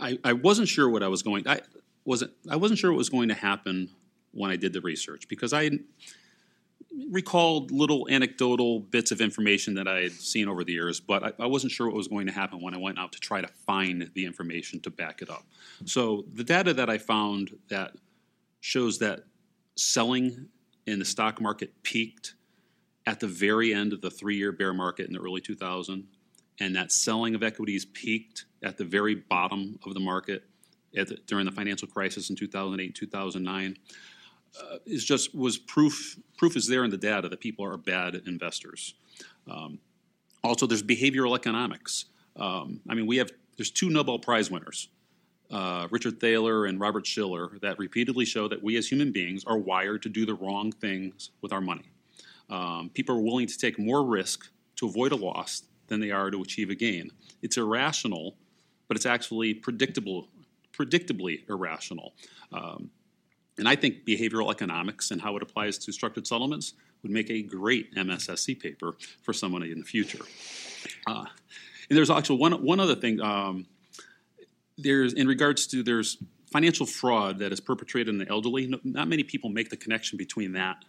I, 0.00 0.18
I 0.24 0.32
wasn't 0.32 0.68
sure 0.68 0.88
what 0.88 1.02
I 1.02 1.08
was 1.08 1.22
going. 1.22 1.46
I 1.46 1.60
wasn't. 2.04 2.32
I 2.48 2.56
wasn't 2.56 2.78
sure 2.78 2.90
what 2.90 2.98
was 2.98 3.10
going 3.10 3.28
to 3.28 3.34
happen 3.34 3.90
when 4.32 4.50
I 4.50 4.56
did 4.56 4.72
the 4.72 4.80
research 4.80 5.28
because 5.28 5.52
I 5.52 5.70
recalled 7.10 7.70
little 7.70 8.08
anecdotal 8.10 8.80
bits 8.80 9.12
of 9.12 9.20
information 9.20 9.74
that 9.74 9.86
I 9.86 10.02
had 10.02 10.12
seen 10.12 10.48
over 10.48 10.64
the 10.64 10.72
years, 10.72 11.00
but 11.00 11.22
I, 11.22 11.32
I, 11.44 11.46
wasn't 11.46 11.72
sure 11.72 11.86
what 11.86 11.94
was 11.94 12.08
going 12.08 12.26
to 12.26 12.32
happen 12.32 12.60
when 12.60 12.74
I 12.74 12.78
went 12.78 12.98
out 12.98 13.12
to 13.12 13.20
try 13.20 13.40
to 13.40 13.46
find 13.46 14.10
the 14.14 14.24
information 14.24 14.80
to 14.80 14.90
back 14.90 15.22
it 15.22 15.30
up. 15.30 15.44
So 15.84 16.24
the 16.32 16.42
data 16.42 16.74
that 16.74 16.90
I 16.90 16.98
found 16.98 17.56
that 17.68 17.92
shows 18.60 18.98
that 18.98 19.20
selling 19.76 20.48
in 20.86 20.98
the 20.98 21.04
stock 21.04 21.40
market 21.40 21.82
peaked 21.82 22.34
at 23.06 23.20
the 23.20 23.26
very 23.26 23.72
end 23.72 23.92
of 23.92 24.00
the 24.00 24.10
three-year 24.10 24.52
bear 24.52 24.74
market 24.74 25.06
in 25.06 25.12
the 25.12 25.20
early 25.20 25.40
2000s, 25.40 26.04
and 26.60 26.76
that 26.76 26.92
selling 26.92 27.34
of 27.34 27.42
equities 27.42 27.84
peaked 27.86 28.44
at 28.62 28.76
the 28.76 28.84
very 28.84 29.14
bottom 29.14 29.78
of 29.84 29.94
the 29.94 30.00
market 30.00 30.44
the, 30.92 31.18
during 31.26 31.46
the 31.46 31.52
financial 31.52 31.88
crisis 31.88 32.30
in 32.30 32.36
2008 32.36 32.94
2009 32.94 33.76
uh, 34.58 34.76
is 34.86 35.04
just 35.04 35.34
was 35.34 35.58
proof 35.58 36.18
proof 36.36 36.56
is 36.56 36.66
there 36.66 36.84
in 36.84 36.90
the 36.90 36.96
data 36.96 37.28
that 37.28 37.40
people 37.40 37.64
are 37.64 37.76
bad 37.76 38.20
investors. 38.26 38.94
Um, 39.48 39.78
also, 40.42 40.66
there's 40.66 40.82
behavioral 40.82 41.36
economics. 41.36 42.06
Um, 42.36 42.80
I 42.88 42.94
mean, 42.94 43.06
we 43.06 43.18
have 43.18 43.30
there's 43.56 43.70
two 43.70 43.90
Nobel 43.90 44.18
Prize 44.18 44.50
winners, 44.50 44.88
uh, 45.50 45.86
Richard 45.90 46.18
Thaler 46.18 46.66
and 46.66 46.80
Robert 46.80 47.06
Shiller, 47.06 47.58
that 47.60 47.78
repeatedly 47.78 48.24
show 48.24 48.48
that 48.48 48.62
we 48.62 48.76
as 48.76 48.90
human 48.90 49.12
beings 49.12 49.44
are 49.44 49.58
wired 49.58 50.02
to 50.02 50.08
do 50.08 50.24
the 50.24 50.34
wrong 50.34 50.72
things 50.72 51.30
with 51.42 51.52
our 51.52 51.60
money. 51.60 51.90
Um, 52.48 52.90
people 52.92 53.16
are 53.16 53.20
willing 53.20 53.46
to 53.46 53.58
take 53.58 53.78
more 53.78 54.04
risk 54.04 54.48
to 54.76 54.86
avoid 54.86 55.12
a 55.12 55.16
loss 55.16 55.62
than 55.90 56.00
they 56.00 56.10
are 56.10 56.30
to 56.30 56.40
achieve 56.40 56.70
a 56.70 56.74
gain. 56.74 57.10
It's 57.42 57.58
irrational, 57.58 58.36
but 58.88 58.96
it's 58.96 59.04
actually 59.04 59.52
predictable, 59.52 60.28
predictably 60.72 61.46
irrational. 61.50 62.14
Um, 62.52 62.90
and 63.58 63.68
I 63.68 63.76
think 63.76 64.06
behavioral 64.06 64.50
economics 64.50 65.10
and 65.10 65.20
how 65.20 65.36
it 65.36 65.42
applies 65.42 65.76
to 65.78 65.92
structured 65.92 66.26
settlements 66.26 66.72
would 67.02 67.12
make 67.12 67.30
a 67.30 67.42
great 67.42 67.94
MSSC 67.94 68.58
paper 68.58 68.94
for 69.22 69.34
someone 69.34 69.62
in 69.62 69.80
the 69.80 69.84
future. 69.84 70.24
Uh, 71.06 71.26
and 71.88 71.96
there's 71.96 72.08
actually 72.08 72.38
one, 72.38 72.52
one 72.64 72.80
other 72.80 72.94
thing. 72.94 73.20
Um, 73.20 73.66
there's 74.78 75.12
in 75.12 75.26
regards 75.26 75.66
to 75.68 75.82
there's 75.82 76.16
financial 76.50 76.86
fraud 76.86 77.38
that 77.40 77.52
is 77.52 77.60
perpetrated 77.60 78.08
in 78.08 78.18
the 78.18 78.28
elderly. 78.28 78.72
not 78.82 79.08
many 79.08 79.22
people 79.22 79.50
make 79.50 79.70
the 79.70 79.76
connection 79.76 80.16
between 80.16 80.52
that 80.52 80.84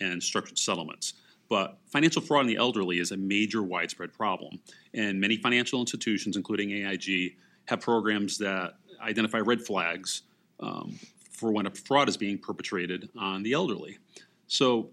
and 0.00 0.22
structured 0.22 0.58
settlements. 0.58 1.14
But 1.52 1.76
financial 1.84 2.22
fraud 2.22 2.40
in 2.40 2.46
the 2.46 2.56
elderly 2.56 2.98
is 2.98 3.10
a 3.12 3.16
major 3.18 3.62
widespread 3.62 4.14
problem. 4.14 4.58
And 4.94 5.20
many 5.20 5.36
financial 5.36 5.80
institutions, 5.80 6.34
including 6.34 6.70
AIG, 6.70 7.36
have 7.66 7.78
programs 7.78 8.38
that 8.38 8.76
identify 9.02 9.36
red 9.36 9.60
flags 9.60 10.22
um, 10.60 10.98
for 11.30 11.52
when 11.52 11.66
a 11.66 11.70
fraud 11.70 12.08
is 12.08 12.16
being 12.16 12.38
perpetrated 12.38 13.10
on 13.18 13.42
the 13.42 13.52
elderly. 13.52 13.98
So, 14.46 14.92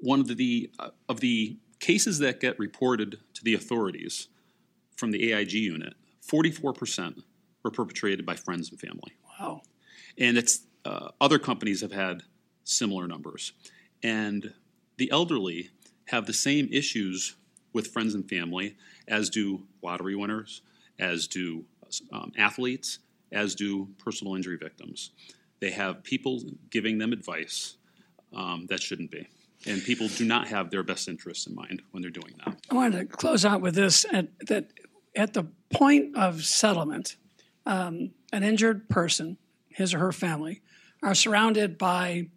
one 0.00 0.18
of 0.18 0.26
the 0.26 0.72
uh, 0.80 0.88
of 1.08 1.20
the 1.20 1.56
cases 1.78 2.18
that 2.18 2.40
get 2.40 2.58
reported 2.58 3.20
to 3.34 3.44
the 3.44 3.54
authorities 3.54 4.26
from 4.96 5.12
the 5.12 5.32
AIG 5.32 5.52
unit, 5.52 5.94
44% 6.28 7.22
were 7.62 7.70
perpetrated 7.70 8.26
by 8.26 8.34
friends 8.34 8.70
and 8.70 8.80
family. 8.80 9.12
Wow. 9.38 9.62
And 10.18 10.36
it's 10.36 10.62
uh, 10.84 11.10
other 11.20 11.38
companies 11.38 11.80
have 11.80 11.92
had 11.92 12.24
similar 12.64 13.06
numbers. 13.06 13.52
And 14.02 14.52
the 14.96 15.10
elderly 15.10 15.70
have 16.06 16.26
the 16.26 16.32
same 16.32 16.68
issues 16.72 17.36
with 17.72 17.88
friends 17.88 18.14
and 18.14 18.28
family 18.28 18.76
as 19.08 19.30
do 19.30 19.62
lottery 19.82 20.14
winners, 20.14 20.62
as 20.98 21.26
do 21.26 21.64
um, 22.12 22.32
athletes, 22.38 23.00
as 23.32 23.54
do 23.54 23.88
personal 23.98 24.34
injury 24.34 24.56
victims. 24.56 25.10
They 25.60 25.70
have 25.70 26.02
people 26.02 26.42
giving 26.70 26.98
them 26.98 27.12
advice 27.12 27.76
um, 28.34 28.66
that 28.68 28.82
shouldn't 28.82 29.10
be. 29.10 29.28
And 29.66 29.82
people 29.82 30.08
do 30.08 30.24
not 30.24 30.48
have 30.48 30.70
their 30.70 30.82
best 30.82 31.08
interests 31.08 31.46
in 31.46 31.54
mind 31.54 31.82
when 31.90 32.02
they're 32.02 32.10
doing 32.10 32.34
that. 32.44 32.58
I 32.70 32.74
wanted 32.74 32.98
to 32.98 33.16
close 33.16 33.44
out 33.44 33.60
with 33.60 33.74
this 33.74 34.04
at, 34.12 34.28
that 34.46 34.68
at 35.16 35.32
the 35.32 35.44
point 35.70 36.16
of 36.16 36.44
settlement, 36.44 37.16
um, 37.64 38.10
an 38.32 38.42
injured 38.42 38.88
person, 38.88 39.38
his 39.68 39.94
or 39.94 39.98
her 40.00 40.12
family, 40.12 40.60
are 41.02 41.14
surrounded 41.14 41.78
by 41.78 42.28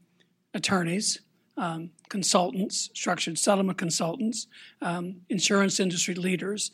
attorneys, 0.53 1.19
um, 1.57 1.89
consultants, 2.09 2.89
structured 2.93 3.37
settlement 3.37 3.77
consultants, 3.77 4.47
um, 4.81 5.21
insurance 5.29 5.79
industry 5.79 6.15
leaders, 6.15 6.71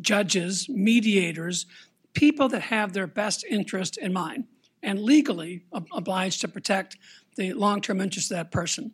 judges, 0.00 0.68
mediators, 0.68 1.66
people 2.12 2.48
that 2.48 2.62
have 2.62 2.92
their 2.92 3.06
best 3.06 3.44
interest 3.48 3.96
in 3.96 4.12
mind 4.12 4.44
and 4.82 5.00
legally 5.00 5.64
ob- 5.72 5.86
obliged 5.92 6.40
to 6.40 6.48
protect 6.48 6.96
the 7.36 7.52
long 7.52 7.80
term 7.80 8.00
interest 8.00 8.30
of 8.30 8.36
that 8.36 8.50
person. 8.50 8.92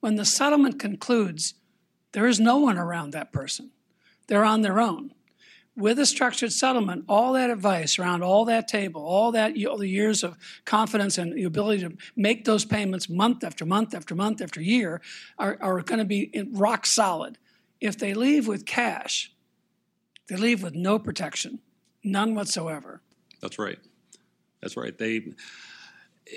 When 0.00 0.16
the 0.16 0.24
settlement 0.24 0.78
concludes, 0.78 1.54
there 2.12 2.26
is 2.26 2.38
no 2.38 2.58
one 2.58 2.78
around 2.78 3.12
that 3.12 3.32
person. 3.32 3.70
They're 4.26 4.44
on 4.44 4.62
their 4.62 4.80
own. 4.80 5.12
With 5.76 5.98
a 5.98 6.06
structured 6.06 6.52
settlement, 6.52 7.04
all 7.06 7.34
that 7.34 7.50
advice 7.50 7.98
around 7.98 8.22
all 8.22 8.46
that 8.46 8.66
table, 8.66 9.04
all 9.04 9.32
that 9.32 9.54
the 9.54 9.88
years 9.88 10.24
of 10.24 10.38
confidence 10.64 11.18
and 11.18 11.34
the 11.34 11.44
ability 11.44 11.82
to 11.82 11.96
make 12.16 12.46
those 12.46 12.64
payments 12.64 13.10
month 13.10 13.44
after 13.44 13.66
month 13.66 13.94
after 13.94 14.14
month 14.14 14.40
after 14.40 14.62
year 14.62 15.02
are, 15.38 15.58
are 15.60 15.82
going 15.82 15.98
to 15.98 16.06
be 16.06 16.30
rock 16.52 16.86
solid. 16.86 17.36
If 17.78 17.98
they 17.98 18.14
leave 18.14 18.48
with 18.48 18.64
cash, 18.64 19.32
they 20.28 20.36
leave 20.36 20.62
with 20.62 20.74
no 20.74 20.98
protection. 20.98 21.60
None 22.02 22.34
whatsoever. 22.34 23.02
That's 23.42 23.58
right. 23.58 23.78
That's 24.62 24.76
right. 24.76 24.96
They 24.96 25.34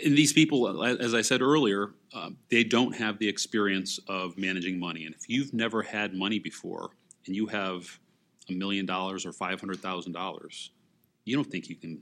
and 0.05 0.15
these 0.15 0.33
people, 0.33 0.83
as 0.83 1.15
I 1.15 1.21
said 1.21 1.41
earlier, 1.41 1.93
uh, 2.13 2.29
they 2.51 2.63
don't 2.63 2.95
have 2.95 3.17
the 3.17 3.27
experience 3.27 3.99
of 4.07 4.37
managing 4.37 4.79
money. 4.79 5.05
And 5.05 5.15
if 5.15 5.27
you've 5.27 5.53
never 5.53 5.81
had 5.81 6.13
money 6.13 6.37
before, 6.37 6.91
and 7.25 7.35
you 7.35 7.47
have 7.47 7.99
a 8.49 8.53
million 8.53 8.85
dollars 8.85 9.25
or 9.25 9.31
five 9.31 9.59
hundred 9.59 9.79
thousand 9.79 10.13
dollars, 10.13 10.71
you 11.25 11.35
don't 11.35 11.49
think 11.49 11.69
you 11.69 11.75
can 11.75 12.01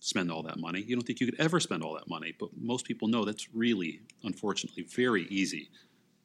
spend 0.00 0.30
all 0.30 0.42
that 0.42 0.58
money. 0.58 0.82
You 0.82 0.94
don't 0.94 1.04
think 1.04 1.20
you 1.20 1.26
could 1.26 1.40
ever 1.40 1.58
spend 1.58 1.82
all 1.82 1.94
that 1.94 2.08
money. 2.08 2.34
But 2.38 2.50
most 2.56 2.84
people 2.84 3.08
know 3.08 3.24
that's 3.24 3.52
really, 3.52 4.00
unfortunately, 4.22 4.84
very 4.84 5.26
easy 5.28 5.70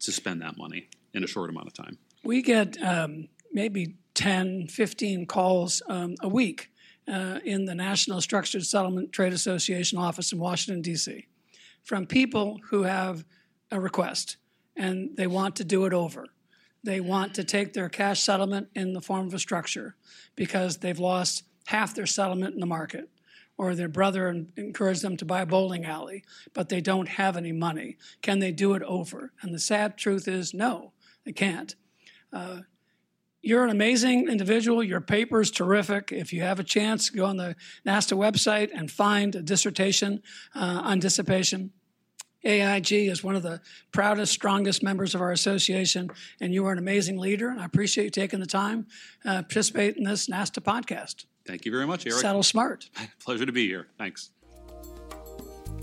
to 0.02 0.12
spend 0.12 0.42
that 0.42 0.58
money 0.58 0.90
in 1.14 1.24
a 1.24 1.28
short 1.28 1.50
amount 1.50 1.68
of 1.68 1.74
time. 1.74 1.98
We 2.24 2.42
get 2.42 2.82
um, 2.84 3.28
maybe 3.52 3.96
10, 4.14 4.68
15 4.68 5.26
calls 5.26 5.82
um, 5.88 6.16
a 6.22 6.28
week 6.28 6.72
uh, 7.08 7.40
in 7.44 7.66
the 7.66 7.76
National 7.76 8.22
Structured 8.22 8.66
Settlement 8.66 9.12
Trade 9.12 9.34
Association 9.34 9.98
office 9.98 10.32
in 10.32 10.40
Washington, 10.40 10.82
D.C., 10.82 11.28
from 11.84 12.06
people 12.06 12.60
who 12.70 12.84
have 12.84 13.26
a 13.72 13.80
request 13.80 14.38
and 14.76 15.16
they 15.18 15.28
want 15.28 15.56
to 15.58 15.64
do 15.64 15.86
it 15.86 15.94
over. 15.94 16.28
They 16.84 17.00
want 17.00 17.36
to 17.36 17.44
take 17.44 17.74
their 17.74 17.90
cash 17.90 18.22
settlement 18.22 18.70
in 18.76 18.94
the 18.94 19.02
form 19.02 19.28
of 19.28 19.34
a 19.34 19.40
structure 19.40 19.96
because 20.36 20.78
they've 20.78 21.00
lost 21.00 21.44
half 21.68 21.94
their 21.94 22.08
settlement 22.08 22.54
in 22.54 22.60
the 22.60 22.66
market, 22.66 23.10
or 23.58 23.76
their 23.76 23.88
brother 23.88 24.46
encouraged 24.58 25.04
them 25.04 25.16
to 25.18 25.26
buy 25.26 25.42
a 25.42 25.46
bowling 25.46 25.86
alley, 25.86 26.24
but 26.54 26.70
they 26.70 26.82
don't 26.82 27.08
have 27.08 27.38
any 27.38 27.52
money. 27.52 27.98
Can 28.22 28.40
they 28.40 28.52
do 28.52 28.74
it 28.74 28.82
over? 28.84 29.32
And 29.42 29.54
the 29.54 29.60
sad 29.60 29.98
truth 29.98 30.28
is, 30.28 30.54
no, 30.54 30.94
they 31.24 31.32
can't. 31.32 31.76
Uh, 32.34 32.62
you're 33.44 33.64
an 33.64 33.72
amazing 33.72 34.28
individual. 34.28 34.84
Your 34.84 35.02
paper 35.02 35.42
is 35.42 35.50
terrific. 35.50 36.12
If 36.12 36.32
you 36.32 36.42
have 36.42 36.60
a 36.60 36.64
chance, 36.64 37.10
go 37.10 37.26
on 37.26 37.38
the 37.38 37.56
NSSTA 37.86 38.18
website 38.18 38.70
and 38.74 38.90
find 38.90 39.36
a 39.36 39.42
dissertation 39.42 40.22
uh, 40.56 40.82
on 40.84 41.00
dissipation. 41.00 41.72
AIG 42.44 42.92
is 42.92 43.24
one 43.24 43.36
of 43.36 43.44
the 43.44 43.62
proudest, 43.92 44.34
strongest 44.34 44.84
members 44.84 45.14
of 45.16 45.22
our 45.22 45.32
association, 45.32 46.10
and 46.40 46.54
you 46.54 46.66
are 46.66 46.72
an 46.72 46.78
amazing 46.78 47.18
leader. 47.18 47.50
And 47.50 47.60
I 47.60 47.66
appreciate 47.66 48.06
you 48.06 48.10
taking 48.10 48.40
the 48.40 48.46
time 48.46 48.88
uh, 49.26 49.42
participate 49.44 49.98
in 49.98 50.04
this 50.04 50.28
NSSTA 50.28 50.62
podcast. 50.62 51.26
Thank 51.46 51.66
you 51.66 51.72
very 51.72 51.88
much, 51.88 52.06
Eric. 52.06 52.20
Settle 52.20 52.44
smart. 52.44 52.90
Pleasure 53.20 53.46
to 53.46 53.52
be 53.52 53.68
here. 53.68 53.88
Thanks. 53.98 54.32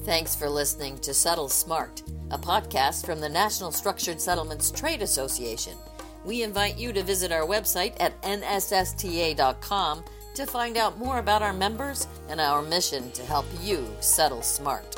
Thanks 0.02 0.34
for 0.34 0.48
listening 0.48 0.98
to 0.98 1.12
Settle 1.12 1.48
Smart, 1.48 2.02
a 2.30 2.38
podcast 2.38 3.04
from 3.04 3.20
the 3.20 3.28
National 3.28 3.70
Structured 3.70 4.20
Settlements 4.20 4.70
Trade 4.70 5.02
Association. 5.02 5.76
We 6.24 6.42
invite 6.42 6.78
you 6.78 6.92
to 6.92 7.02
visit 7.02 7.30
our 7.32 7.46
website 7.46 7.94
at 8.00 8.20
nssta.com 8.22 10.04
to 10.34 10.46
find 10.46 10.76
out 10.76 10.98
more 10.98 11.18
about 11.18 11.42
our 11.42 11.52
members 11.52 12.06
and 12.28 12.40
our 12.40 12.62
mission 12.62 13.10
to 13.12 13.22
help 13.24 13.44
you 13.60 13.86
settle 14.00 14.40
smart. 14.40 14.97